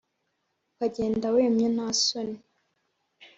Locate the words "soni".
2.03-2.37